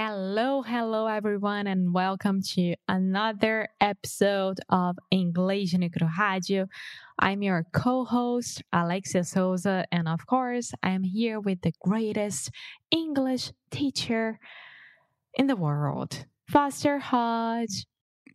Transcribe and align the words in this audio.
Hello, 0.00 0.62
hello 0.62 1.08
everyone, 1.08 1.66
and 1.66 1.92
welcome 1.92 2.40
to 2.40 2.76
another 2.86 3.66
episode 3.80 4.60
of 4.68 4.96
Inglês 5.12 5.76
no 5.76 5.88
Rádio. 5.88 6.68
I'm 7.18 7.42
your 7.42 7.66
co-host 7.72 8.62
Alexia 8.72 9.24
Souza, 9.24 9.86
and 9.90 10.06
of 10.06 10.24
course, 10.24 10.70
I'm 10.84 11.02
here 11.02 11.40
with 11.40 11.62
the 11.62 11.72
greatest 11.82 12.52
English 12.92 13.50
teacher 13.72 14.38
in 15.34 15.48
the 15.48 15.56
world, 15.56 16.26
Foster 16.48 17.00
Hodge. 17.00 17.84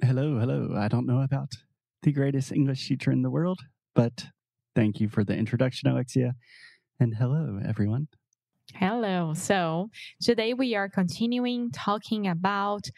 Hello, 0.02 0.38
hello. 0.40 0.76
I 0.78 0.90
don't 0.90 1.06
know 1.06 1.22
about 1.22 1.54
the 2.02 2.12
greatest 2.12 2.52
English 2.52 2.86
teacher 2.90 3.10
in 3.10 3.22
the 3.22 3.32
world, 3.32 3.62
but 3.96 4.26
thank 4.76 5.00
you 5.00 5.08
for 5.08 5.24
the 5.24 5.38
introduction, 5.38 5.90
Alexia. 5.90 6.34
And 7.00 7.16
hello, 7.16 7.62
everyone. 7.66 8.10
Hello. 8.76 9.34
So 9.36 9.92
today 10.20 10.54
we 10.54 10.74
are 10.76 10.90
continuing 10.90 11.70
talking 11.72 12.28
about 12.28 12.90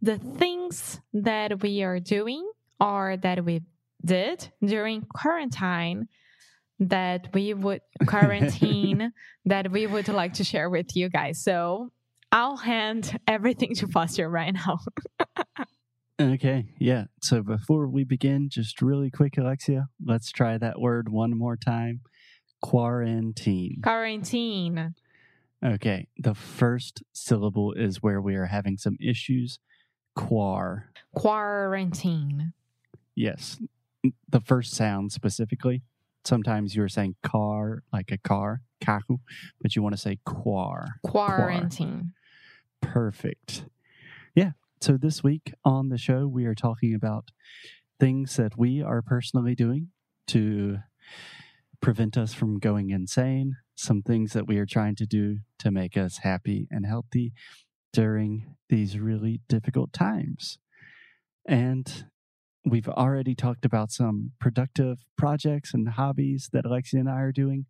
the 0.00 0.16
things 0.16 1.00
that 1.12 1.62
we 1.62 1.82
are 1.82 2.00
doing 2.00 2.50
or 2.80 3.18
that 3.18 3.44
we 3.44 3.62
did 4.04 4.50
during 4.64 5.02
quarantine 5.02 6.08
that 6.80 7.28
we 7.34 7.52
would 7.52 7.82
quarantine 8.06 9.12
that 9.44 9.70
we 9.70 9.86
would 9.86 10.08
like 10.08 10.32
to 10.34 10.44
share 10.44 10.70
with 10.70 10.96
you 10.96 11.10
guys. 11.10 11.42
So 11.42 11.90
I'll 12.32 12.56
hand 12.56 13.18
everything 13.26 13.74
to 13.76 13.88
Foster 13.88 14.30
right 14.30 14.54
now. 14.54 14.78
okay, 16.20 16.66
yeah. 16.78 17.04
So 17.20 17.42
before 17.42 17.86
we 17.86 18.04
begin, 18.04 18.48
just 18.50 18.80
really 18.80 19.10
quick, 19.10 19.36
Alexia, 19.36 19.88
let's 20.04 20.30
try 20.30 20.56
that 20.56 20.80
word 20.80 21.10
one 21.10 21.36
more 21.36 21.56
time. 21.56 22.00
Quarantine. 22.62 23.80
Quarantine. 23.82 24.94
Okay, 25.64 26.06
the 26.16 26.34
first 26.34 27.02
syllable 27.12 27.72
is 27.72 28.02
where 28.02 28.20
we 28.20 28.36
are 28.36 28.46
having 28.46 28.76
some 28.76 28.96
issues. 29.00 29.58
Quar. 30.14 30.90
Quarantine. 31.14 32.52
Yes, 33.14 33.60
the 34.28 34.40
first 34.40 34.74
sound 34.74 35.12
specifically. 35.12 35.82
Sometimes 36.24 36.76
you're 36.76 36.88
saying 36.88 37.16
car, 37.22 37.82
like 37.92 38.10
a 38.12 38.18
car, 38.18 38.60
kaku, 38.80 39.18
but 39.60 39.74
you 39.74 39.82
want 39.82 39.94
to 39.94 40.00
say 40.00 40.18
quar. 40.24 40.86
Quarantine. 41.04 42.12
Quar. 42.82 42.92
Perfect. 42.92 43.64
Yeah. 44.34 44.52
So 44.80 44.96
this 44.96 45.24
week 45.24 45.54
on 45.64 45.88
the 45.88 45.98
show, 45.98 46.28
we 46.28 46.44
are 46.46 46.54
talking 46.54 46.94
about 46.94 47.30
things 47.98 48.36
that 48.36 48.56
we 48.56 48.80
are 48.80 49.02
personally 49.02 49.56
doing 49.56 49.88
to 50.28 50.78
prevent 51.80 52.16
us 52.16 52.32
from 52.34 52.58
going 52.58 52.90
insane, 52.90 53.56
some 53.78 54.02
things 54.02 54.32
that 54.32 54.48
we 54.48 54.58
are 54.58 54.66
trying 54.66 54.96
to 54.96 55.06
do 55.06 55.38
to 55.60 55.70
make 55.70 55.96
us 55.96 56.18
happy 56.18 56.66
and 56.70 56.84
healthy 56.84 57.32
during 57.92 58.56
these 58.68 58.98
really 58.98 59.40
difficult 59.48 59.92
times. 59.92 60.58
And 61.46 62.06
we've 62.64 62.88
already 62.88 63.36
talked 63.36 63.64
about 63.64 63.92
some 63.92 64.32
productive 64.40 64.98
projects 65.16 65.72
and 65.72 65.88
hobbies 65.90 66.50
that 66.52 66.66
Alexia 66.66 67.00
and 67.00 67.08
I 67.08 67.20
are 67.20 67.32
doing. 67.32 67.66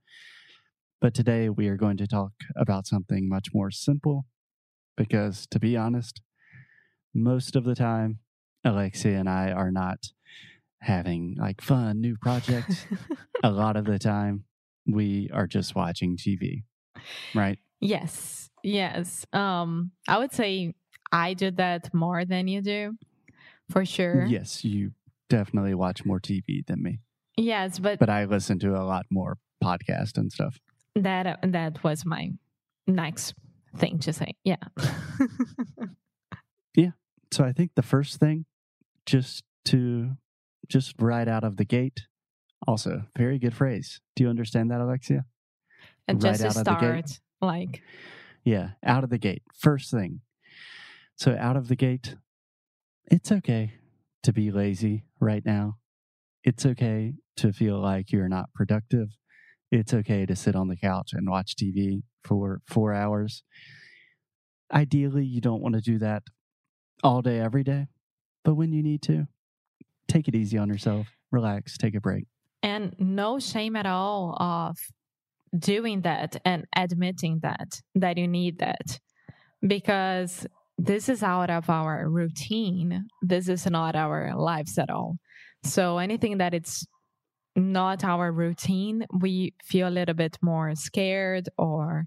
But 1.01 1.13
today 1.13 1.51
we 1.51 1.69
are 1.69 1.77
going 1.77 1.99
to 1.99 2.07
talk 2.07 2.33
about 2.57 2.87
something 2.87 3.29
much 3.29 3.49
more 3.53 3.71
simple 3.71 4.25
because, 4.97 5.47
to 5.51 5.61
be 5.61 5.77
honest, 5.77 6.23
most 7.15 7.55
of 7.55 7.65
the 7.65 7.75
time, 7.75 8.21
Alexia 8.65 9.19
and 9.19 9.29
I 9.29 9.53
are 9.53 9.71
not 9.71 10.07
having 10.81 11.37
like 11.39 11.61
fun 11.61 12.01
new 12.01 12.17
projects. 12.21 12.87
a 13.45 13.51
lot 13.51 13.77
of 13.77 13.85
the 13.85 13.99
time, 13.99 14.45
we 14.89 15.31
are 15.33 15.47
just 15.47 15.75
watching 15.75 16.17
TV, 16.17 16.65
right? 17.35 17.59
Yes. 17.81 18.51
Yes. 18.63 19.25
Um, 19.33 19.93
I 20.09 20.19
would 20.19 20.33
say 20.33 20.75
I 21.13 21.35
do 21.35 21.51
that 21.53 21.93
more 21.95 22.25
than 22.25 22.49
you 22.49 22.61
do, 22.61 22.95
for 23.71 23.85
sure. 23.85 24.25
Yes, 24.25 24.65
you 24.65 24.93
definitely 25.29 25.75
watch 25.75 26.05
more 26.05 26.21
TV 26.21 26.67
than 26.67 26.83
me. 26.83 27.01
Yes, 27.37 27.79
but 27.79 27.99
but 27.99 28.11
I 28.11 28.25
listen 28.25 28.59
to 28.61 28.75
a 28.75 28.83
lot 28.83 29.07
more 29.11 29.39
podcast 29.63 30.19
and 30.19 30.33
stuff. 30.33 30.59
That 30.97 31.27
uh, 31.27 31.37
that 31.45 31.85
was 31.85 32.05
my 32.05 32.33
next 32.87 33.35
thing 33.77 33.99
to 34.01 34.13
say. 34.13 34.35
Yeah. 34.45 34.57
yeah. 36.75 36.91
So 37.31 37.45
I 37.45 37.53
think 37.53 37.73
the 37.77 37.83
first 37.83 38.19
thing, 38.19 38.47
just 39.07 39.45
to 39.67 40.17
just 40.67 40.95
right 40.99 41.29
out 41.29 41.45
of 41.45 41.57
the 41.57 41.65
gate, 41.65 42.07
also, 42.67 43.05
very 43.17 43.39
good 43.39 43.55
phrase. 43.55 44.01
Do 44.17 44.25
you 44.25 44.31
understand 44.31 44.71
that, 44.71 44.81
Alexia? 44.81 45.25
And 46.07 46.21
just 46.21 46.43
right 46.43 46.53
to 46.53 46.59
start, 46.59 47.21
like. 47.41 47.83
Yeah, 48.45 48.71
out 48.85 49.05
of 49.05 49.11
the 49.11 49.19
gate. 49.19 49.43
First 49.55 49.91
thing. 49.91 50.21
So, 51.17 51.37
out 51.39 51.57
of 51.57 51.69
the 51.69 51.77
gate, 51.77 52.17
it's 53.11 53.31
okay 53.31 53.75
to 54.23 54.33
be 54.33 54.51
lazy 54.51 55.05
right 55.21 55.45
now. 55.45 55.79
It's 56.45 56.65
okay 56.65 57.15
to 57.37 57.53
feel 57.53 57.79
like 57.79 58.11
you're 58.13 58.29
not 58.29 58.53
productive. 58.55 59.09
It's 59.71 59.93
okay 59.93 60.25
to 60.27 60.35
sit 60.35 60.57
on 60.57 60.69
the 60.69 60.77
couch 60.77 61.11
and 61.13 61.29
watch 61.29 61.55
TV 61.57 62.03
for 62.25 62.63
four 62.67 62.95
hours. 62.95 63.43
Ideally, 64.73 65.25
you 65.25 65.41
don't 65.41 65.63
want 65.63 65.75
to 65.75 65.81
do 65.81 65.99
that 65.99 66.23
all 67.03 67.23
day, 67.23 67.39
every 67.39 67.65
day. 67.65 67.87
But 68.45 68.55
when 68.55 68.73
you 68.73 68.83
need 68.83 69.03
to, 69.03 69.27
take 70.07 70.29
it 70.29 70.35
easy 70.35 70.57
on 70.57 70.69
yourself, 70.69 71.09
relax, 71.31 71.77
take 71.77 71.95
a 71.95 72.01
break. 72.01 72.27
And 72.63 72.95
no 72.99 73.39
shame 73.39 73.77
at 73.77 73.87
all 73.87 74.37
of 74.41 74.77
doing 75.57 76.03
that 76.03 76.41
and 76.45 76.67
admitting 76.75 77.41
that, 77.43 77.81
that 77.95 78.19
you 78.19 78.29
need 78.29 78.59
that. 78.59 78.99
Because 79.67 80.47
this 80.77 81.09
is 81.09 81.23
out 81.23 81.51
of 81.51 81.69
our 81.69 82.09
routine. 82.09 83.07
This 83.23 83.49
is 83.49 83.67
not 83.67 83.97
our 83.97 84.35
lives 84.37 84.79
at 84.79 84.91
all. 84.91 85.17
So 85.65 85.99
anything 85.99 86.39
that 86.39 86.55
it's 86.55 86.87
not 87.57 88.05
our 88.05 88.31
routine, 88.31 89.05
we 89.21 89.55
feel 89.65 89.89
a 89.89 89.91
little 89.91 90.15
bit 90.15 90.39
more 90.41 90.75
scared 90.77 91.49
or 91.59 92.05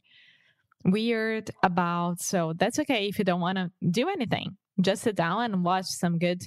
weird 0.86 1.52
about. 1.64 2.22
So 2.22 2.54
that's 2.58 2.80
okay 2.80 3.08
if 3.08 3.20
you 3.20 3.26
don't 3.26 3.42
want 3.42 3.58
to 3.58 3.72
do 3.90 4.10
anything. 4.10 4.58
Just 4.80 5.04
sit 5.04 5.16
down 5.16 5.54
and 5.54 5.64
watch 5.64 5.86
some 5.88 6.18
good 6.18 6.42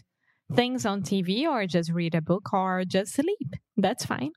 Oh. 0.51 0.55
things 0.55 0.85
on 0.85 1.03
TV 1.03 1.47
or 1.47 1.67
just 1.67 1.91
read 1.91 2.15
a 2.15 2.21
book 2.21 2.53
or 2.53 2.85
just 2.85 3.15
sleep. 3.15 3.55
That's 3.77 4.05
fine. 4.05 4.33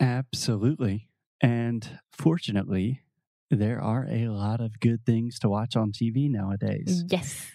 Absolutely. 0.00 1.08
And 1.42 1.98
fortunately, 2.12 3.02
there 3.50 3.80
are 3.80 4.06
a 4.08 4.28
lot 4.28 4.60
of 4.60 4.80
good 4.80 5.04
things 5.04 5.38
to 5.40 5.48
watch 5.48 5.76
on 5.76 5.92
TV 5.92 6.30
nowadays. 6.30 7.04
Yes. 7.08 7.50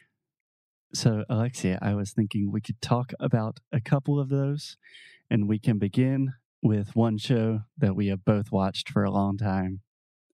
So, 0.94 1.24
Alexia, 1.30 1.80
I 1.82 1.96
was 1.96 2.12
thinking 2.12 2.52
we 2.52 2.62
could 2.62 2.82
talk 2.82 3.12
about 3.20 3.60
a 3.72 3.82
couple 3.82 4.20
of 4.20 4.30
those, 4.30 4.78
and 5.30 5.48
we 5.48 5.60
can 5.60 5.80
begin 5.80 6.34
with 6.62 6.96
one 6.96 7.18
show 7.18 7.62
that 7.78 7.96
we 7.96 8.08
have 8.08 8.24
both 8.24 8.52
watched 8.52 8.90
for 8.90 9.04
a 9.04 9.12
long 9.12 9.38
time, 9.38 9.82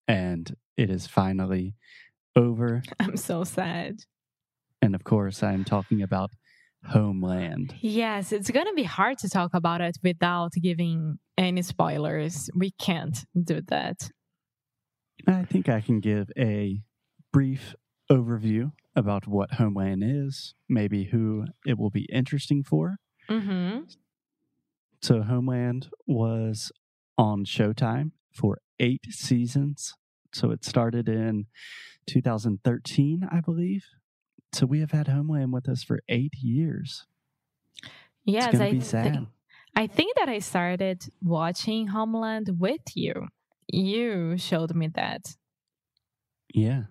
and 0.07 0.55
it 0.77 0.89
is 0.89 1.07
finally 1.07 1.75
over. 2.35 2.83
I'm 2.99 3.17
so 3.17 3.43
sad. 3.43 4.03
And 4.81 4.93
of 4.95 5.03
course, 5.03 5.41
I'm 5.41 5.63
talking 5.63 6.01
about 6.01 6.31
Homeland. 6.85 7.75
Yes, 7.81 8.31
it's 8.31 8.51
going 8.51 8.65
to 8.67 8.73
be 8.73 8.83
hard 8.83 9.17
to 9.19 9.29
talk 9.29 9.53
about 9.53 9.81
it 9.81 9.97
without 10.03 10.51
giving 10.61 11.17
any 11.37 11.61
spoilers. 11.61 12.49
We 12.55 12.71
can't 12.71 13.17
do 13.41 13.61
that. 13.67 14.09
I 15.27 15.43
think 15.43 15.69
I 15.69 15.81
can 15.81 15.99
give 15.99 16.29
a 16.37 16.81
brief 17.31 17.75
overview 18.11 18.71
about 18.95 19.27
what 19.27 19.53
Homeland 19.53 20.03
is, 20.05 20.53
maybe 20.69 21.05
who 21.05 21.45
it 21.65 21.77
will 21.77 21.89
be 21.89 22.07
interesting 22.11 22.63
for. 22.63 22.97
Mm-hmm. 23.29 23.83
So, 25.01 25.21
Homeland 25.21 25.89
was 26.07 26.71
on 27.17 27.45
Showtime 27.45 28.11
for 28.31 28.59
eight 28.79 29.05
seasons. 29.09 29.93
So, 30.33 30.51
it 30.51 30.63
started 30.63 31.07
in 31.07 31.45
2013, 32.07 33.27
I 33.31 33.39
believe. 33.39 33.83
So 34.53 34.65
we 34.67 34.79
have 34.81 34.91
had 34.91 35.07
Homeland 35.07 35.51
with 35.51 35.67
us 35.67 35.83
for 35.83 35.99
eight 36.07 36.33
years. 36.41 37.05
Yes, 38.23 38.55
I 38.55 38.79
think 38.79 39.27
I 39.75 39.87
think 39.87 40.15
that 40.17 40.29
I 40.29 40.39
started 40.39 41.03
watching 41.21 41.87
Homeland 41.87 42.49
with 42.59 42.95
you. 42.95 43.27
You 43.67 44.37
showed 44.37 44.75
me 44.75 44.89
that. 44.93 45.35
Yeah. 46.53 46.83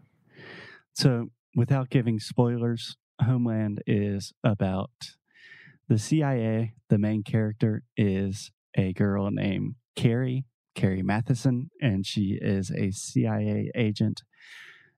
So 0.93 1.29
without 1.55 1.91
giving 1.91 2.19
spoilers, 2.19 2.97
Homeland 3.21 3.83
is 3.87 4.33
about 4.43 4.91
the 5.89 5.99
CIA. 5.99 6.75
The 6.89 6.99
main 6.99 7.23
character 7.23 7.85
is 7.97 8.51
a 8.77 8.93
girl 8.93 9.31
named 9.31 9.77
Carrie, 9.95 10.45
Carrie 10.75 11.03
Mathison, 11.03 11.69
and 11.81 12.05
she 12.05 12.39
is 12.41 12.73
a 12.73 12.91
CIA 12.91 13.71
agent. 13.77 14.23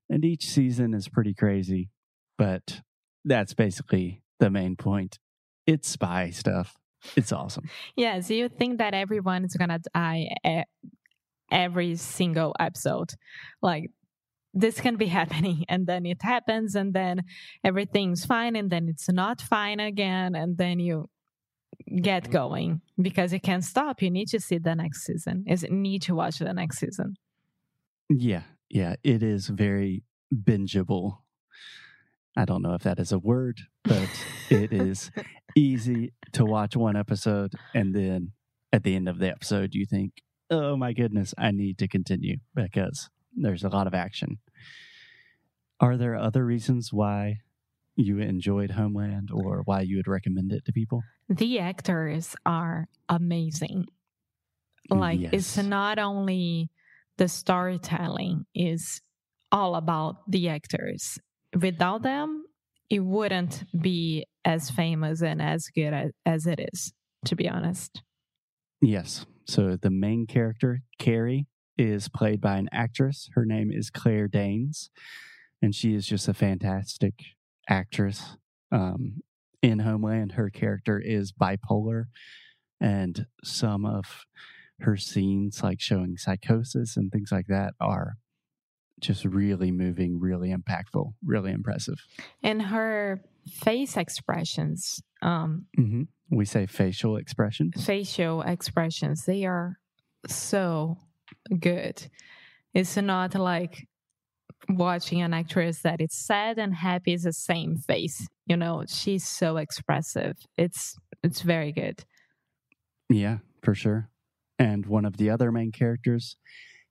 And 0.08 0.24
each 0.24 0.46
season 0.46 0.94
is 0.94 1.08
pretty 1.08 1.34
crazy. 1.34 1.90
But 2.38 2.80
that's 3.24 3.54
basically 3.54 4.22
the 4.40 4.50
main 4.50 4.76
point. 4.76 5.18
It's 5.66 5.88
spy 5.88 6.30
stuff. 6.30 6.76
It's 7.16 7.32
awesome. 7.32 7.68
Yeah. 7.96 8.20
So 8.20 8.34
you 8.34 8.48
think 8.48 8.78
that 8.78 8.94
everyone 8.94 9.44
is 9.44 9.54
going 9.54 9.68
to 9.68 9.80
die 9.94 10.64
every 11.50 11.96
single 11.96 12.54
episode. 12.58 13.12
Like 13.62 13.90
this 14.52 14.80
can 14.80 14.96
be 14.96 15.06
happening 15.20 15.64
and 15.68 15.86
then 15.86 16.06
it 16.06 16.22
happens 16.22 16.74
and 16.74 16.94
then 16.94 17.22
everything's 17.62 18.24
fine 18.24 18.56
and 18.56 18.70
then 18.70 18.88
it's 18.88 19.10
not 19.10 19.40
fine 19.40 19.80
again 19.80 20.34
and 20.34 20.56
then 20.56 20.78
you 20.78 21.08
get 22.00 22.30
going 22.30 22.80
because 23.02 23.32
you 23.32 23.40
can't 23.40 23.64
stop 23.64 24.00
you 24.00 24.08
need 24.08 24.28
to 24.28 24.38
see 24.38 24.58
the 24.58 24.76
next 24.76 25.04
season 25.04 25.44
is 25.48 25.66
need 25.68 26.00
to 26.00 26.14
watch 26.14 26.38
the 26.38 26.52
next 26.52 26.78
season 26.78 27.16
Yeah, 28.08 28.42
yeah, 28.68 28.96
it 29.02 29.22
is 29.22 29.48
very 29.48 30.02
bingeable. 30.34 31.18
I 32.36 32.44
don't 32.44 32.62
know 32.62 32.74
if 32.74 32.82
that 32.82 32.98
is 32.98 33.12
a 33.12 33.18
word, 33.18 33.60
but 33.84 34.08
it 34.50 34.72
is 34.72 35.10
easy 35.56 36.12
to 36.32 36.44
watch 36.44 36.76
one 36.76 36.96
episode 36.96 37.52
and 37.74 37.94
then 37.94 38.32
at 38.72 38.82
the 38.82 38.96
end 38.96 39.08
of 39.08 39.18
the 39.18 39.30
episode 39.30 39.74
you 39.74 39.86
think, 39.86 40.22
"Oh 40.50 40.76
my 40.76 40.92
goodness, 40.92 41.32
I 41.38 41.52
need 41.52 41.78
to 41.78 41.88
continue 41.88 42.38
because 42.54 43.08
there's 43.36 43.62
a 43.64 43.68
lot 43.68 43.86
of 43.86 43.94
action." 43.94 44.38
Are 45.80 45.96
there 45.96 46.16
other 46.16 46.44
reasons 46.44 46.92
why 46.92 47.40
you 47.96 48.18
enjoyed 48.18 48.72
Homeland 48.72 49.30
or 49.32 49.62
why 49.64 49.82
you 49.82 49.96
would 49.96 50.08
recommend 50.08 50.52
it 50.52 50.64
to 50.64 50.72
people? 50.72 51.02
the 51.28 51.58
actors 51.58 52.36
are 52.44 52.86
amazing 53.08 53.86
like 54.90 55.20
it's 55.32 55.56
not 55.56 55.98
only 55.98 56.70
the 57.16 57.28
storytelling 57.28 58.44
is 58.54 59.00
all 59.50 59.74
about 59.76 60.30
the 60.30 60.48
actors 60.48 61.18
without 61.60 62.02
them 62.02 62.44
it 62.90 63.00
wouldn't 63.00 63.64
be 63.80 64.26
as 64.44 64.70
famous 64.70 65.22
and 65.22 65.40
as 65.40 65.68
good 65.68 66.12
as, 66.26 66.46
it 66.46 66.60
is 66.60 66.92
to 67.24 67.34
be 67.34 67.48
honest 67.48 68.02
Yes. 68.84 69.24
So 69.46 69.76
the 69.76 69.90
main 69.90 70.26
character, 70.26 70.82
Carrie, 70.98 71.46
is 71.78 72.08
played 72.08 72.40
by 72.40 72.56
an 72.56 72.68
actress. 72.70 73.30
Her 73.34 73.44
name 73.44 73.70
is 73.72 73.90
Claire 73.90 74.28
Danes, 74.28 74.90
and 75.62 75.74
she 75.74 75.94
is 75.94 76.06
just 76.06 76.28
a 76.28 76.34
fantastic 76.34 77.14
actress. 77.68 78.36
Um, 78.70 79.22
in 79.62 79.78
Homeland, 79.80 80.32
her 80.32 80.50
character 80.50 80.98
is 80.98 81.32
bipolar, 81.32 82.04
and 82.80 83.26
some 83.42 83.86
of 83.86 84.24
her 84.80 84.96
scenes, 84.98 85.62
like 85.62 85.80
showing 85.80 86.18
psychosis 86.18 86.96
and 86.96 87.10
things 87.10 87.32
like 87.32 87.46
that, 87.48 87.72
are 87.80 88.16
just 89.06 89.24
really 89.24 89.70
moving, 89.70 90.18
really 90.20 90.50
impactful, 90.54 91.12
really 91.24 91.52
impressive. 91.52 91.98
and 92.42 92.62
her 92.62 93.20
face 93.64 93.96
expressions 93.96 95.02
um 95.22 95.66
hmm 95.76 96.02
We 96.30 96.44
say 96.46 96.66
facial 96.66 97.16
expressions. 97.16 97.84
facial 97.84 98.40
expressions 98.42 99.24
they 99.26 99.44
are 99.44 99.76
so 100.26 100.96
good 101.60 101.96
it's 102.72 102.96
not 102.96 103.34
like 103.34 103.86
watching 104.68 105.20
an 105.22 105.34
actress 105.34 105.82
that 105.82 106.00
is 106.00 106.12
sad 106.14 106.58
and 106.58 106.74
happy 106.74 107.12
is 107.12 107.24
the 107.24 107.32
same 107.32 107.76
face 107.76 108.26
you 108.46 108.56
know 108.56 108.84
she's 108.88 109.26
so 109.40 109.58
expressive 109.58 110.36
it's 110.56 110.96
it's 111.22 111.42
very 111.42 111.72
good 111.72 112.04
Yeah, 113.10 113.38
for 113.62 113.74
sure. 113.74 114.08
And 114.58 114.86
one 114.86 115.04
of 115.04 115.16
the 115.16 115.28
other 115.30 115.50
main 115.52 115.72
characters, 115.72 116.36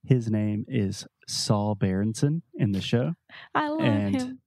his 0.04 0.30
name 0.30 0.64
is 0.68 1.06
Saul 1.26 1.74
Berenson 1.74 2.42
in 2.54 2.72
the 2.72 2.80
show. 2.80 3.14
i 3.54 3.68
love 3.68 3.80
And- 3.80 4.14
him 4.16 4.38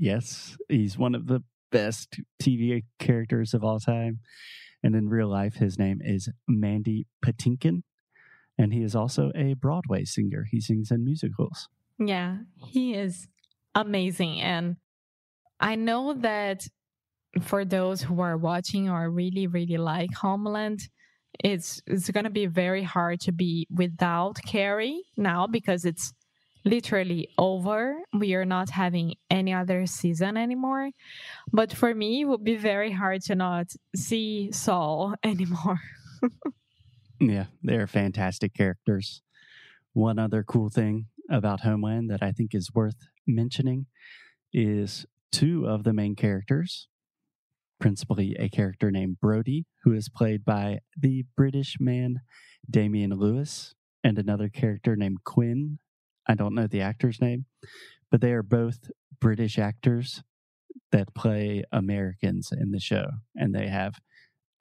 Yes, 0.00 0.56
he's 0.68 0.96
one 0.96 1.16
of 1.16 1.26
the 1.26 1.42
best 1.72 2.20
TV 2.40 2.84
characters 3.00 3.52
of 3.52 3.64
all 3.64 3.80
time. 3.80 4.20
And 4.84 4.94
in 4.94 5.08
real 5.08 5.26
life, 5.26 5.56
his 5.56 5.76
name 5.76 6.00
is 6.04 6.28
Mandy 6.46 7.08
Patinkin. 7.24 7.82
And 8.56 8.72
he 8.72 8.82
is 8.84 8.94
also 8.94 9.32
a 9.34 9.54
Broadway 9.54 10.04
singer. 10.04 10.46
He 10.48 10.60
sings 10.60 10.92
in 10.92 11.04
musicals. 11.04 11.68
yeah 11.98 12.36
he 12.54 12.94
is 12.94 13.26
amazing 13.74 14.40
and 14.40 14.76
i 15.58 15.74
know 15.74 16.14
that 16.14 16.64
for 17.40 17.64
those 17.64 18.02
who 18.02 18.20
are 18.20 18.36
watching 18.36 18.88
or 18.88 19.10
really 19.10 19.48
really 19.48 19.76
like 19.78 20.14
homeland 20.14 20.88
it's 21.44 21.80
it's 21.86 22.10
going 22.10 22.24
to 22.24 22.30
be 22.30 22.46
very 22.46 22.82
hard 22.82 23.20
to 23.20 23.32
be 23.32 23.66
without 23.70 24.38
carrie 24.46 25.02
now 25.16 25.46
because 25.46 25.84
it's 25.84 26.12
literally 26.64 27.28
over. 27.38 27.96
We 28.12 28.34
are 28.34 28.44
not 28.44 28.70
having 28.70 29.14
any 29.30 29.52
other 29.52 29.86
season 29.86 30.36
anymore. 30.36 30.90
But 31.52 31.72
for 31.72 31.94
me 31.94 32.22
it 32.22 32.24
would 32.24 32.44
be 32.44 32.56
very 32.56 32.92
hard 32.92 33.22
to 33.22 33.34
not 33.34 33.68
see 33.94 34.50
saul 34.52 35.14
anymore. 35.24 35.80
Yeah, 37.20 37.46
they're 37.62 37.86
fantastic 37.86 38.54
characters. 38.54 39.22
One 39.92 40.18
other 40.18 40.44
cool 40.44 40.70
thing 40.70 41.06
about 41.30 41.60
Homeland 41.60 42.10
that 42.10 42.22
I 42.22 42.32
think 42.32 42.54
is 42.54 42.72
worth 42.72 43.08
mentioning 43.26 43.86
is 44.52 45.06
two 45.32 45.66
of 45.66 45.84
the 45.84 45.92
main 45.92 46.14
characters, 46.14 46.88
principally 47.80 48.34
a 48.38 48.48
character 48.48 48.90
named 48.90 49.20
Brody, 49.20 49.66
who 49.84 49.92
is 49.92 50.08
played 50.08 50.44
by 50.44 50.80
the 50.98 51.24
British 51.36 51.76
man 51.80 52.20
Damian 52.68 53.10
Lewis, 53.12 53.74
and 54.04 54.18
another 54.18 54.48
character 54.48 54.96
named 54.96 55.24
Quinn. 55.24 55.78
I 56.26 56.34
don't 56.34 56.54
know 56.54 56.66
the 56.66 56.80
actor's 56.82 57.20
name, 57.20 57.46
but 58.10 58.20
they 58.20 58.32
are 58.32 58.42
both 58.42 58.90
British 59.20 59.58
actors 59.58 60.22
that 60.92 61.14
play 61.14 61.64
Americans 61.72 62.50
in 62.52 62.70
the 62.72 62.80
show, 62.80 63.06
and 63.34 63.54
they 63.54 63.68
have 63.68 63.94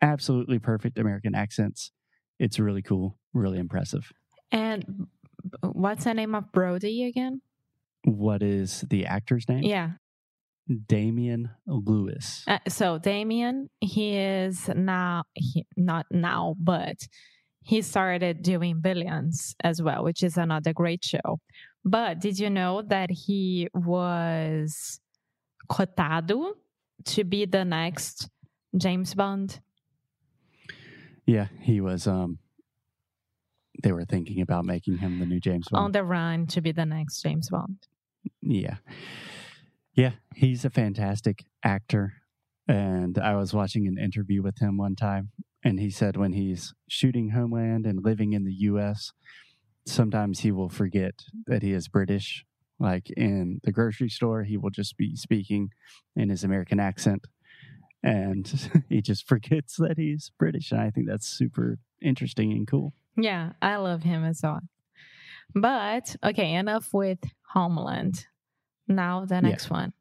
absolutely 0.01 0.59
perfect 0.59 0.97
American 0.97 1.35
accents. 1.35 1.91
It's 2.39 2.59
really 2.59 2.81
cool, 2.81 3.17
really 3.33 3.57
impressive. 3.59 4.11
and 4.51 5.07
what's 5.61 6.03
the 6.05 6.13
name 6.13 6.33
of 6.35 6.51
brody 6.51 7.05
again 7.05 7.41
What 8.03 8.41
is 8.43 8.83
the 8.89 9.05
actor's 9.05 9.47
name? 9.47 9.63
yeah 9.63 9.91
Damian 10.87 11.49
Lewis. 11.65 12.43
Uh, 12.47 12.59
so 12.67 12.97
Damian, 12.97 13.69
he 13.79 14.17
is 14.17 14.69
now 14.75 15.23
he, 15.33 15.65
not 15.75 16.05
now, 16.11 16.55
but 16.59 16.97
he 17.63 17.81
started 17.81 18.41
doing 18.41 18.79
Billions 18.81 19.55
as 19.63 19.81
well, 19.81 20.03
which 20.03 20.23
is 20.23 20.37
another 20.37 20.73
great 20.73 21.03
show. 21.03 21.39
But 21.83 22.19
did 22.19 22.39
you 22.39 22.49
know 22.49 22.81
that 22.81 23.09
he 23.11 23.69
was 23.73 24.99
cotado 25.69 26.53
to 27.05 27.23
be 27.23 27.45
the 27.45 27.65
next 27.65 28.29
James 28.75 29.13
Bond? 29.13 29.59
Yeah, 31.25 31.47
he 31.59 31.81
was. 31.81 32.07
Um, 32.07 32.39
they 33.83 33.91
were 33.91 34.05
thinking 34.05 34.41
about 34.41 34.65
making 34.65 34.97
him 34.97 35.19
the 35.19 35.25
new 35.25 35.39
James 35.39 35.67
Bond. 35.69 35.85
On 35.85 35.91
the 35.91 36.03
run 36.03 36.47
to 36.47 36.61
be 36.61 36.71
the 36.71 36.85
next 36.85 37.21
James 37.21 37.49
Bond. 37.49 37.77
yeah, 38.41 38.77
yeah, 39.97 40.11
he's 40.35 40.63
a 40.63 40.69
fantastic 40.69 41.44
actor. 41.63 42.13
And 42.68 43.18
I 43.18 43.35
was 43.35 43.54
watching 43.54 43.87
an 43.87 43.97
interview 43.97 44.44
with 44.44 44.59
him 44.59 44.77
one 44.77 44.95
time, 44.95 45.31
and 45.63 45.80
he 45.80 45.89
said 45.89 46.16
when 46.16 46.33
he's 46.33 46.73
shooting 46.87 47.31
Homeland 47.31 47.85
and 47.87 48.06
living 48.06 48.33
in 48.33 48.45
the 48.45 48.54
U.S., 48.54 49.11
sometimes 49.85 50.42
he 50.42 50.51
will 50.51 50.69
forget 50.69 51.23
that 51.47 51.63
he 51.63 51.73
is 51.73 51.87
British. 51.87 52.45
Like 52.80 53.09
in 53.11 53.59
the 53.63 53.71
grocery 53.71 54.09
store, 54.09 54.44
he 54.44 54.56
will 54.56 54.69
just 54.69 54.97
be 54.97 55.16
speaking 55.16 55.71
in 56.16 56.30
his 56.30 56.44
American 56.44 56.80
accent, 56.80 57.25
and 58.04 58.69
he 58.89 59.01
just 59.01 59.27
forgets 59.27 59.77
that 59.77 59.97
he's 59.97 60.31
British. 60.37 60.71
And 60.71 60.80
I 60.80 60.92
think 60.92 61.07
that's 61.07 61.27
super 61.27 61.80
interesting 62.04 62.51
and 62.51 62.68
cool. 62.68 62.94
Yeah, 63.16 63.54
I 63.63 63.77
love 63.77 64.04
him 64.04 64.23
as 64.23 64.42
well. 64.44 64.59
But 65.56 66.16
okay, 66.23 66.54
enough 66.54 66.94
with 66.94 67.19
Homeland. 67.54 68.27
Now 68.87 69.25
the 69.25 69.41
next 69.41 69.69
one. 69.69 69.94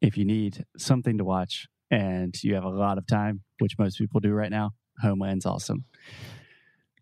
If 0.00 0.16
you 0.16 0.24
need 0.24 0.64
something 0.76 1.18
to 1.18 1.24
watch 1.24 1.68
and 1.90 2.34
you 2.42 2.54
have 2.54 2.64
a 2.64 2.68
lot 2.68 2.98
of 2.98 3.06
time, 3.06 3.42
which 3.58 3.78
most 3.78 3.98
people 3.98 4.20
do 4.20 4.32
right 4.32 4.50
now, 4.50 4.72
Homeland's 5.00 5.46
awesome. 5.46 5.84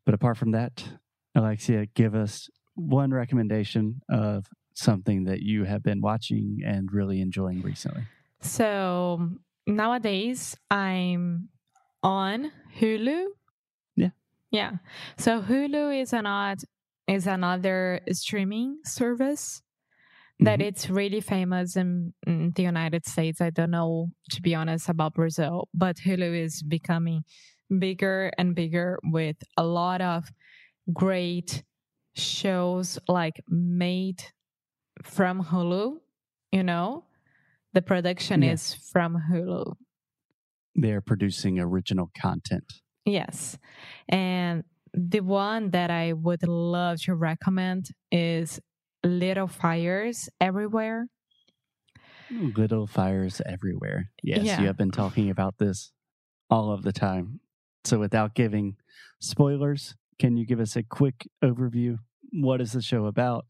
But 0.04 0.14
apart 0.14 0.37
from 0.37 0.50
that, 0.52 0.85
Alexia, 1.35 1.87
give 1.87 2.14
us 2.14 2.50
one 2.75 3.11
recommendation 3.12 4.00
of 4.11 4.47
something 4.75 5.25
that 5.25 5.40
you 5.40 5.64
have 5.64 5.82
been 5.82 6.00
watching 6.00 6.59
and 6.66 6.92
really 6.92 7.20
enjoying 7.20 7.62
recently. 7.62 8.02
So 8.40 9.30
nowadays 9.66 10.56
I'm 10.70 11.49
on 12.02 12.50
Hulu. 12.78 13.26
Yeah. 13.97 14.11
Yeah. 14.50 14.73
So 15.16 15.42
Hulu 15.42 16.00
is 16.00 16.12
another 16.12 16.62
is 17.06 17.26
another 17.26 18.00
streaming 18.12 18.78
service 18.85 19.62
that 20.40 20.61
Mhm. 20.61 20.64
it's 20.66 20.90
really 20.90 21.20
famous 21.20 21.76
in, 21.76 22.14
in 22.26 22.52
the 22.52 22.62
United 22.62 23.06
States. 23.06 23.40
I 23.40 23.50
don't 23.50 23.70
know 23.70 24.11
to 24.30 24.42
be 24.42 24.54
honest 24.54 24.88
about 24.88 25.14
Brazil, 25.14 25.68
but 25.75 25.97
Hulu 25.99 26.35
is 26.38 26.62
becoming 26.62 27.25
bigger 27.78 28.30
and 28.38 28.54
bigger 28.54 28.99
with 29.04 29.37
a 29.56 29.64
lot 29.64 30.00
of 30.00 30.30
great 30.92 31.62
shows 32.14 32.99
like 33.09 33.40
made 33.49 34.23
from 35.02 35.44
Hulu, 35.44 36.00
you 36.52 36.62
know? 36.62 37.04
The 37.73 37.82
production 37.82 38.42
Yeah. 38.42 38.52
is 38.52 38.75
from 38.75 39.16
Hulu. 39.30 39.76
They're 40.75 41.00
producing 41.00 41.59
original 41.59 42.11
content. 42.20 42.64
Yes. 43.04 43.59
And 44.09 44.64
the 44.94 45.20
one 45.20 45.70
that 45.70 45.90
I 45.90 46.12
would 46.14 46.47
love 46.47 47.00
to 47.02 47.14
recommend 47.14 47.87
is 48.11 48.61
Little 49.04 49.47
Fires 49.47 50.28
Everywhere. 50.40 51.07
Little 52.30 52.87
fires 52.87 53.42
everywhere. 53.45 54.11
Yes, 54.23 54.45
Yeah. 54.45 54.61
you 54.61 54.66
have 54.69 54.76
been 54.76 54.92
talking 54.92 55.30
about 55.30 55.59
this 55.59 55.90
all 56.49 56.71
of 56.71 56.83
the 56.83 56.92
time. 56.92 57.40
So, 57.85 57.99
without 57.99 58.35
giving 58.37 58.76
spoilers, 59.21 59.97
can 60.21 60.37
you 60.37 60.47
give 60.47 60.61
us 60.61 60.76
a 60.76 60.85
quick 60.85 61.28
overview? 61.42 61.99
What 62.30 62.61
is 62.61 62.71
the 62.73 62.83
show 62.83 63.07
about? 63.07 63.47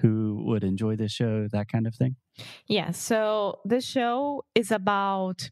Who 0.00 0.42
would 0.46 0.64
enjoy 0.64 0.96
this 0.96 1.12
show? 1.12 1.48
That 1.52 1.68
kind 1.68 1.86
of 1.86 1.94
thing. 1.94 2.16
Yeah, 2.66 2.92
so 2.92 3.60
the 3.66 3.80
show 3.82 4.44
is 4.54 4.70
about 4.70 5.50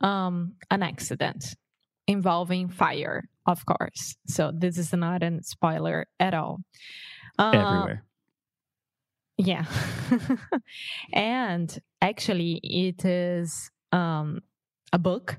um, 0.00 0.54
an 0.70 0.84
accident 0.84 1.56
involving 2.06 2.68
fire, 2.68 3.24
of 3.46 3.64
course. 3.66 4.14
So 4.26 4.52
this 4.56 4.78
is 4.78 4.92
not 4.92 5.24
a 5.24 5.42
spoiler 5.42 6.06
at 6.20 6.34
all. 6.34 6.58
Uh, 7.38 7.50
everywhere. 7.54 8.04
Yeah. 9.40 9.64
and 11.12 11.78
actually, 12.02 12.60
it 12.62 13.04
is 13.04 13.70
um, 13.92 14.42
a 14.92 14.98
book 14.98 15.38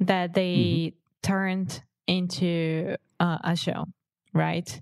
that 0.00 0.34
they 0.34 0.94
turned 1.22 1.82
into 2.06 2.96
uh, 3.18 3.38
a 3.42 3.56
show, 3.56 3.86
right? 4.32 4.80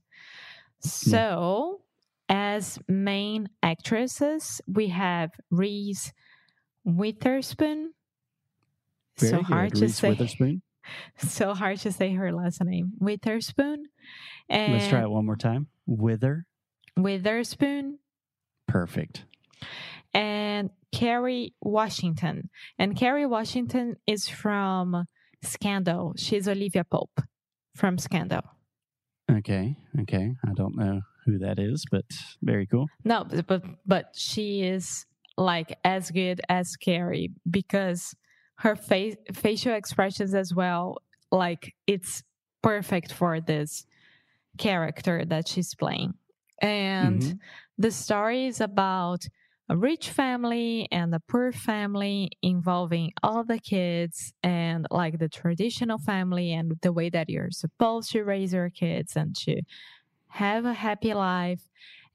So, 0.81 1.81
as 2.29 2.79
main 2.87 3.49
actresses, 3.63 4.61
we 4.67 4.89
have 4.89 5.31
Reese 5.51 6.13
Witherspoon. 6.85 7.93
Very 9.19 9.31
so 9.31 9.37
good. 9.39 9.47
hard 9.47 9.75
to 9.75 9.83
Reese 9.83 9.97
say. 9.97 10.11
Witherspoon. 10.11 10.63
So 11.17 11.53
hard 11.53 11.81
to 11.81 11.91
say 11.91 12.15
her 12.15 12.31
last 12.31 12.63
name. 12.63 12.93
Witherspoon. 13.01 13.87
And 14.49 14.75
Let's 14.75 14.87
try 14.87 15.03
it 15.03 15.11
one 15.11 15.27
more 15.27 15.35
time. 15.35 15.67
Wither. 15.85 16.47
Witherspoon. 16.97 17.99
Perfect. 18.69 19.25
and 20.15 20.71
Kerry 20.93 21.55
Washington. 21.61 22.49
And 22.79 22.97
Kerry 22.97 23.27
Washington 23.27 23.97
is 24.07 24.29
from 24.29 25.05
Scandal. 25.43 26.15
She's 26.17 26.49
Olivia 26.49 26.85
Pope 26.85 27.21
from 27.75 27.99
Scandal. 27.99 28.43
Okay. 29.31 29.77
Okay. 30.01 30.33
I 30.47 30.53
don't 30.55 30.77
know 30.77 31.01
who 31.25 31.39
that 31.39 31.59
is, 31.59 31.85
but 31.91 32.05
very 32.43 32.67
cool. 32.67 32.87
No, 33.05 33.25
but 33.25 33.47
but, 33.47 33.63
but 33.87 34.05
she 34.15 34.63
is 34.63 35.05
like 35.37 35.77
as 35.85 36.11
good 36.11 36.41
as 36.49 36.77
Carrie 36.77 37.31
because 37.51 38.15
her 38.59 38.75
face 38.75 39.17
facial 39.35 39.75
expressions 39.75 40.35
as 40.35 40.55
well 40.55 40.97
like 41.31 41.75
it's 41.87 42.23
perfect 42.63 43.13
for 43.13 43.41
this 43.41 43.85
character 44.57 45.25
that 45.27 45.47
she's 45.49 45.75
playing. 45.75 46.15
And 46.61 47.23
Mhm. 47.25 47.41
the 47.79 47.91
story 47.91 48.47
is 48.47 48.61
about 48.61 49.27
a 49.69 49.77
rich 49.77 50.11
family 50.11 50.89
and 50.93 51.15
a 51.15 51.21
poor 51.21 51.53
family 51.53 52.31
involving 52.43 53.13
all 53.23 53.45
the 53.45 53.59
kids 53.59 54.33
and 54.43 54.87
like 54.91 55.19
the 55.19 55.29
traditional 55.29 55.99
family 55.99 56.53
and 56.53 56.73
the 56.83 56.93
way 56.93 57.11
that 57.11 57.29
you're 57.29 57.51
supposed 57.51 58.13
to 58.13 58.23
raise 58.23 58.55
your 58.55 58.71
kids 58.71 59.17
and 59.17 59.35
to 59.37 59.61
have 60.29 60.65
a 60.65 60.73
happy 60.75 61.15
life. 61.15 61.63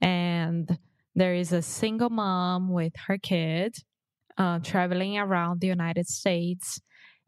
And 0.00 0.78
there 1.14 1.34
is 1.34 1.52
a 1.52 1.62
single 1.62 2.10
mom 2.10 2.70
with 2.70 2.94
her 3.06 3.18
kid 3.18 3.76
uh, 4.38 4.58
traveling 4.60 5.18
around 5.18 5.60
the 5.60 5.66
united 5.68 6.08
states. 6.08 6.80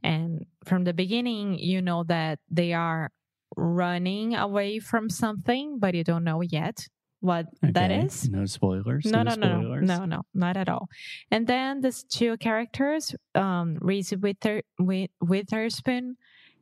And 0.02 0.46
from 0.64 0.84
the 0.84 0.94
beginning 0.94 1.58
you 1.58 1.82
know 1.82 2.04
that 2.04 2.40
they 2.50 2.72
are 2.72 3.10
running 3.56 4.34
away 4.34 4.80
from 4.80 5.10
something 5.10 5.78
but 5.78 5.94
you 5.94 6.04
don't 6.04 6.24
know 6.24 6.42
yet 6.42 6.88
what 7.24 7.46
that 7.62 7.90
Okay. 7.90 8.04
is 8.06 8.28
No 8.28 8.44
spoilers. 8.46 9.04
no, 9.06 9.22
no, 9.22 9.34
no, 9.34 9.46
no, 9.48 9.60
spoilers. 9.62 9.88
no, 9.88 10.04
no, 10.04 10.20
not 10.34 10.56
at 10.56 10.68
all. 10.68 10.88
And 11.30 11.46
then 11.46 11.80
these 11.80 12.04
two 12.04 12.36
characters, 12.36 13.14
um, 13.34 13.78
Reese 13.80 14.12
Wither, 14.12 14.62
Wi- 14.78 15.08
Witherspoon 15.22 16.16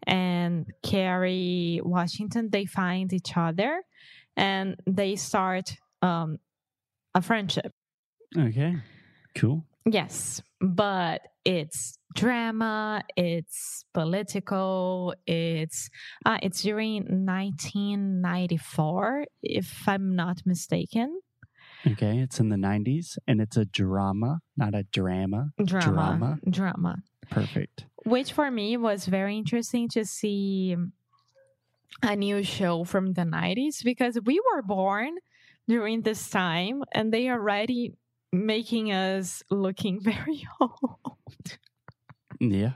and 0.07 0.67
Kerry 0.83 1.81
Washington, 1.83 2.49
they 2.51 2.65
find 2.67 3.13
each 3.13 3.33
other 3.37 3.83
and 4.37 4.77
they 4.87 5.17
start 5.17 5.77
um, 6.01 6.39
a 7.15 7.21
friendship. 7.23 7.73
Okay. 8.39 8.77
Cool. 9.35 9.65
Yes, 9.85 10.41
but 10.61 11.23
it's 11.45 11.99
drama, 12.15 13.03
it's 13.17 13.85
political, 13.95 15.15
it's 15.27 15.89
uh, 16.25 16.39
it's 16.43 16.63
during 16.63 17.05
1994, 17.05 19.27
if 19.43 19.83
I'm 19.87 20.15
not 20.17 20.43
mistaken. 20.47 21.21
Okay. 21.87 22.19
It's 22.19 22.39
in 22.39 22.49
the 22.49 22.57
90s 22.57 23.19
and 23.27 23.41
it's 23.41 23.57
a 23.57 23.65
drama, 23.65 24.41
not 24.57 24.75
a 24.75 24.85
drama. 24.85 25.51
Drama, 25.65 25.91
Drama. 25.91 26.39
drama. 26.49 26.97
Perfect. 27.31 27.87
which 28.05 28.33
for 28.33 28.51
me 28.51 28.77
was 28.77 29.07
very 29.07 29.37
interesting 29.39 29.89
to 29.91 30.05
see 30.05 30.77
a 32.03 32.17
new 32.17 32.43
show 32.43 32.85
from 32.85 33.13
the 33.15 33.23
90s 33.23 33.83
because 33.85 34.19
we 34.25 34.41
were 34.53 34.63
born 34.63 35.15
during 35.69 36.03
this 36.03 36.29
time 36.31 36.83
and 36.93 37.13
they 37.13 37.29
are 37.29 37.39
already 37.41 37.93
making 38.33 38.93
us 38.93 39.43
looking 39.51 40.01
very 40.03 40.47
old. 40.61 41.59
Yeah. 42.51 42.73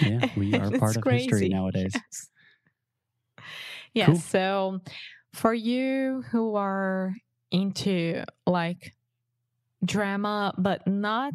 Yeah. 0.00 0.28
We 0.36 0.54
are 0.54 0.70
part 0.72 0.96
of 0.96 1.04
history 1.04 1.48
nowadays. 1.48 1.92
Yes. 1.94 2.30
Yes. 3.94 4.06
Cool. 4.06 4.16
So 4.16 4.80
for 5.34 5.52
you 5.54 6.22
who 6.30 6.56
are 6.56 7.14
into 7.50 8.24
like 8.46 8.92
drama, 9.84 10.52
but 10.58 10.86
not 10.86 11.34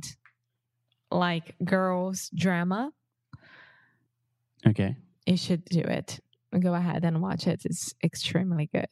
like 1.11 1.55
girls 1.63 2.29
drama, 2.35 2.91
Okay. 4.65 4.95
you 5.25 5.37
should 5.37 5.65
do 5.65 5.79
it. 5.81 6.19
Go 6.59 6.73
ahead 6.73 7.03
and 7.05 7.21
watch 7.21 7.47
it. 7.47 7.61
It's 7.65 7.93
extremely 8.03 8.69
good. 8.73 8.87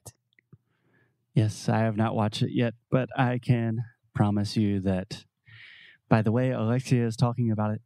Yes, 1.33 1.69
I 1.69 1.79
have 1.79 1.95
not 1.97 2.15
watched 2.15 2.41
it 2.41 2.51
yet, 2.51 2.73
but 2.89 3.09
I 3.17 3.39
can 3.39 3.79
promise 4.13 4.57
you 4.57 4.81
that 4.81 5.23
by 6.09 6.21
the 6.21 6.31
way 6.31 6.51
Alexia 6.51 7.05
is 7.05 7.15
talking 7.15 7.51
about 7.51 7.71
it, 7.71 7.81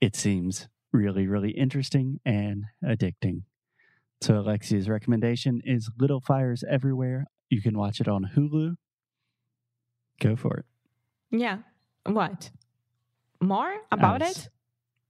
it 0.00 0.16
seems 0.16 0.68
really, 0.92 1.26
really 1.26 1.50
interesting 1.50 2.20
and 2.24 2.64
addicting. 2.84 3.42
So 4.20 4.38
Alexia's 4.38 4.88
recommendation 4.88 5.60
is 5.64 5.90
Little 5.98 6.20
Fires 6.20 6.64
Everywhere. 6.68 7.26
You 7.50 7.60
can 7.60 7.76
watch 7.76 8.00
it 8.00 8.08
on 8.08 8.30
Hulu. 8.36 8.76
Go 10.20 10.36
for 10.36 10.56
it. 10.58 10.66
Yeah. 11.30 11.58
What? 12.06 12.50
More 13.40 13.74
about 13.90 14.20
was- 14.20 14.38
it? 14.38 14.48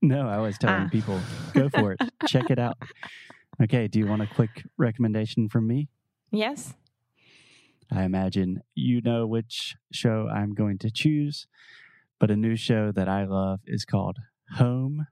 No, 0.01 0.27
I 0.27 0.37
was 0.39 0.57
telling 0.57 0.83
Ah. 0.87 0.89
people, 0.89 1.19
go 1.53 1.69
for 1.69 1.93
it. 1.93 1.99
Check 2.27 2.49
it 2.51 2.59
out. 2.59 2.77
Okay, 3.61 3.87
do 3.87 3.97
you 3.99 4.05
want 4.07 4.21
a 4.21 4.27
quick 4.27 4.63
recommendation 4.77 5.47
from 5.49 5.65
me? 5.67 5.87
Yes. 6.31 6.75
I 7.91 8.03
imagine 8.03 8.61
you 8.75 9.01
know 9.01 9.25
which 9.25 9.75
show 9.91 10.27
I'm 10.27 10.53
going 10.53 10.77
to 10.79 10.91
choose, 10.91 11.47
but 12.19 12.29
a 12.29 12.35
new 12.35 12.55
show 12.55 12.91
that 12.91 13.07
I 13.07 13.23
love 13.25 13.61
is 13.65 13.85
called 13.85 14.17
Home, 14.53 15.07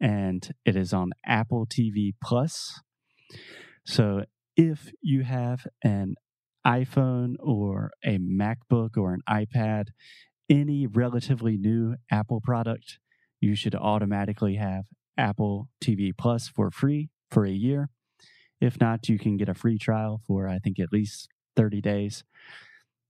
and 0.00 0.52
it 0.64 0.76
is 0.76 0.92
on 0.92 1.10
Apple 1.24 1.66
TV 1.66 2.14
Plus. 2.22 2.80
So 3.84 4.24
if 4.56 4.92
you 5.00 5.22
have 5.22 5.66
an 5.82 6.14
iPhone 6.66 7.36
or 7.40 7.92
a 8.04 8.18
MacBook 8.18 8.96
or 8.96 9.14
an 9.14 9.22
iPad, 9.28 9.88
any 10.48 10.86
relatively 10.86 11.56
new 11.56 11.96
Apple 12.10 12.40
product, 12.40 12.98
you 13.40 13.54
should 13.54 13.74
automatically 13.74 14.56
have 14.56 14.84
Apple 15.16 15.68
TV 15.82 16.12
Plus 16.16 16.48
for 16.48 16.70
free 16.70 17.10
for 17.30 17.44
a 17.44 17.50
year. 17.50 17.88
If 18.60 18.80
not, 18.80 19.08
you 19.08 19.18
can 19.18 19.36
get 19.36 19.48
a 19.48 19.54
free 19.54 19.78
trial 19.78 20.20
for, 20.26 20.46
I 20.48 20.58
think, 20.58 20.78
at 20.78 20.92
least 20.92 21.28
30 21.56 21.80
days. 21.80 22.24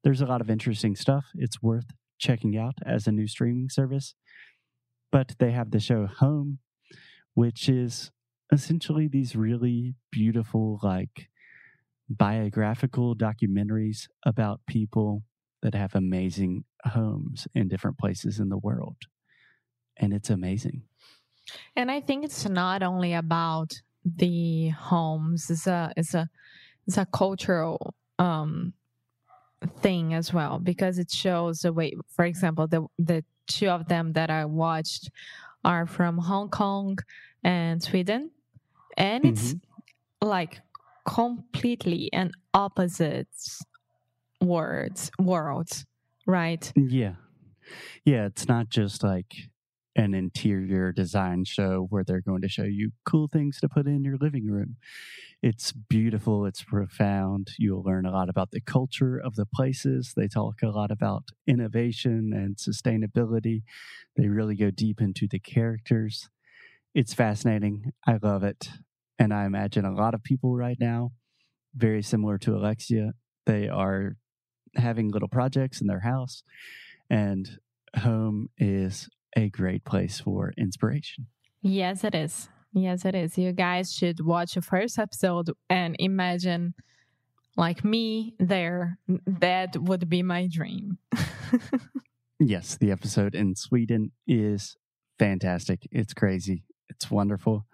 There's 0.05 0.21
a 0.21 0.27
lot 0.27 0.41
of 0.41 0.49
interesting 0.49 0.95
stuff. 0.95 1.27
It's 1.35 1.61
worth 1.61 1.87
checking 2.19 2.57
out 2.57 2.75
as 2.87 3.07
a 3.07 3.13
new 3.13 3.27
streaming 3.27 3.69
service. 3.69 4.15
But 5.13 5.35
they 5.39 5.51
have 5.53 5.71
the 5.71 5.81
show 5.81 6.07
Home, 6.07 6.59
which 7.35 7.69
is 7.69 8.11
essentially 8.53 9.09
these 9.09 9.35
really 9.37 9.95
beautiful, 10.11 10.79
like 10.83 11.29
biographical 12.09 13.15
documentaries 13.15 14.09
about 14.25 14.61
people 14.67 15.23
that 15.63 15.75
have 15.75 15.95
amazing 15.95 16.65
homes 16.85 17.47
in 17.55 17.69
different 17.69 17.99
places 17.99 18.41
in 18.41 18.49
the 18.49 18.59
world. 18.59 18.97
And 19.97 20.13
it's 20.13 20.31
amazing. 20.31 20.83
And 21.77 21.91
I 21.91 22.01
think 22.01 22.25
it's 22.25 22.49
not 22.49 22.83
only 22.83 23.13
about 23.15 23.83
the 24.05 24.69
homes. 24.71 25.51
It's 25.51 25.67
a 25.67 25.93
it's 25.97 26.15
a 26.15 26.29
it's 26.87 26.97
a 26.97 27.07
cultural 27.07 27.95
um 28.19 28.73
thing 29.81 30.15
as 30.15 30.33
well 30.33 30.59
because 30.59 30.99
it 30.99 31.11
shows 31.11 31.61
the 31.61 31.73
way 31.73 31.95
for 32.09 32.25
example 32.25 32.67
the 32.67 32.87
the 32.99 33.25
two 33.51 33.69
of 33.69 33.89
them 33.89 34.13
that 34.13 34.31
I 34.31 34.45
watched 34.45 35.11
are 35.65 35.87
from 35.87 36.19
Hong 36.19 36.49
Kong 36.49 36.99
and 37.43 37.83
Sweden 37.83 38.31
and 38.97 39.25
it's 39.25 39.55
mm-hmm. 39.55 40.29
like 40.29 40.61
completely 41.07 42.11
and 42.13 42.33
opposite 42.55 43.29
words 44.41 45.11
worlds, 45.19 45.87
right? 46.27 46.73
Yeah. 46.77 47.15
Yeah, 48.05 48.27
it's 48.27 48.49
not 48.49 48.69
just 48.69 49.03
like 49.03 49.35
an 49.97 50.15
interior 50.15 50.93
design 50.93 51.45
show 51.45 51.87
where 51.91 52.05
they're 52.05 52.21
going 52.21 52.43
to 52.43 52.49
show 52.49 52.65
you 52.65 52.93
cool 53.05 53.29
things 53.29 53.59
to 53.61 53.69
put 53.69 53.87
in 53.87 54.05
your 54.05 54.17
living 54.21 54.47
room. 54.47 54.77
It's 55.43 55.73
beautiful, 55.73 56.47
it's 56.47 56.63
profound. 56.63 57.53
You'll 57.59 57.83
learn 57.83 58.07
a 58.07 58.13
lot 58.13 58.29
about 58.29 58.51
the 58.53 58.61
culture 58.61 59.19
of 59.19 59.35
the 59.35 59.47
places. 59.47 60.13
They 60.17 60.29
talk 60.29 60.63
a 60.63 60.69
lot 60.69 60.91
about 60.91 61.31
innovation 61.47 62.33
and 62.33 62.57
sustainability. 62.57 63.63
They 64.17 64.29
really 64.29 64.55
go 64.55 64.71
deep 64.71 65.01
into 65.01 65.27
the 65.27 65.41
characters. 65.41 66.29
It's 66.95 67.15
fascinating. 67.15 67.93
I 68.07 68.19
love 68.23 68.45
it. 68.45 68.69
And 69.19 69.35
I 69.35 69.45
imagine 69.45 69.85
a 69.85 69.95
lot 69.95 70.15
of 70.15 70.23
people 70.23 70.57
right 70.57 70.79
now, 70.79 71.13
very 71.75 72.03
similar 72.03 72.39
to 72.39 72.55
Alexia, 72.55 73.13
they 73.47 73.69
are 73.69 74.17
having 74.77 75.11
little 75.11 75.29
projects 75.29 75.81
in 75.81 75.87
their 75.87 76.01
house, 76.01 76.43
and 77.09 77.59
home 77.97 78.49
is 78.57 79.09
a 79.37 79.49
great 79.49 79.85
place 79.85 80.21
for 80.21 80.53
inspiration. 80.57 81.27
Yes, 81.63 82.05
it 82.05 82.15
is. 82.15 82.49
Yes, 82.73 83.05
it 83.05 83.15
is. 83.15 83.37
You 83.37 83.53
guys 83.53 83.93
should 83.93 84.25
watch 84.25 84.55
the 84.55 84.63
first 84.63 84.99
episode 84.99 85.51
and 85.69 85.97
imagine, 85.99 86.75
like 87.57 87.85
me, 87.85 88.35
there. 88.39 88.99
That 89.27 89.77
would 89.77 90.09
be 90.09 90.23
my 90.23 90.49
dream. 90.51 90.99
yes, 92.39 92.77
the 92.77 92.91
episode 92.91 93.35
in 93.35 93.57
Sweden 93.57 94.13
is 94.27 94.77
fantastic. 95.19 95.87
It's 95.91 96.15
crazy. 96.15 96.65
It's 96.89 97.11
wonderful. 97.11 97.67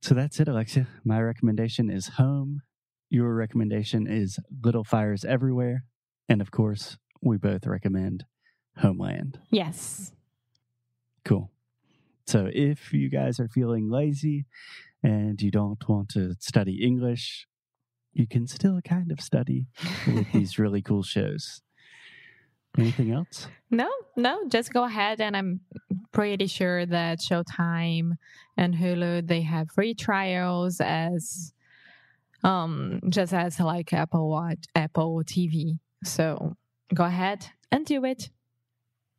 So 0.00 0.14
that's 0.14 0.38
it, 0.38 0.48
Alexia. 0.48 0.86
My 1.04 1.20
recommendation 1.20 1.90
is 1.90 2.08
Home. 2.16 2.62
Your 3.10 3.34
recommendation 3.34 4.06
is 4.06 4.38
Little 4.62 4.84
Fires 4.84 5.24
Everywhere. 5.24 5.84
And 6.28 6.40
of 6.40 6.50
course, 6.50 6.98
we 7.20 7.36
both 7.36 7.66
recommend 7.66 8.24
Homeland. 8.76 9.40
Yes. 9.50 10.12
Cool. 11.24 11.50
So 12.26 12.48
if 12.52 12.92
you 12.92 13.08
guys 13.08 13.40
are 13.40 13.48
feeling 13.48 13.90
lazy 13.90 14.44
and 15.02 15.40
you 15.40 15.50
don't 15.50 15.88
want 15.88 16.10
to 16.10 16.34
study 16.40 16.84
English, 16.84 17.46
you 18.12 18.26
can 18.26 18.46
still 18.46 18.80
kind 18.82 19.10
of 19.10 19.20
study 19.20 19.66
with 20.06 20.30
these 20.32 20.58
really 20.58 20.82
cool 20.82 21.02
shows. 21.02 21.62
Anything 22.76 23.12
else? 23.12 23.48
No, 23.70 23.90
no, 24.16 24.46
just 24.48 24.72
go 24.72 24.84
ahead 24.84 25.20
and 25.20 25.36
I'm 25.36 25.60
pretty 26.12 26.46
sure 26.46 26.84
that 26.86 27.18
Showtime 27.20 28.16
and 28.56 28.74
Hulu 28.74 29.26
they 29.26 29.42
have 29.42 29.70
free 29.70 29.94
trials 29.94 30.80
as 30.80 31.52
um 32.44 33.00
just 33.08 33.32
as 33.32 33.58
like 33.58 33.92
Apple 33.92 34.28
Watch, 34.28 34.64
Apple 34.74 35.22
TV. 35.24 35.78
So 36.04 36.56
go 36.94 37.04
ahead 37.04 37.46
and 37.72 37.86
do 37.86 38.04
it. 38.04 38.30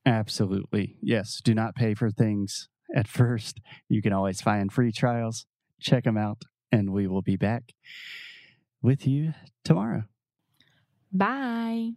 Absolutely. 0.06 0.98
Yes. 1.01 1.41
Do 1.44 1.53
not 1.53 1.75
pay 1.75 1.94
for 1.94 2.10
things 2.10 2.70
at 2.96 3.08
first. 3.08 3.60
You 3.88 4.01
can 4.01 4.13
always 4.13 4.41
find 4.41 4.72
free 4.72 4.91
trials. 4.91 5.46
Check 5.79 6.03
them 6.03 6.18
out, 6.18 6.44
and 6.72 6.91
we 6.91 7.08
will 7.08 7.22
be 7.22 7.38
back 7.38 7.74
with 8.82 9.08
you 9.08 9.34
tomorrow. 9.63 10.03
Bye. 11.12 11.91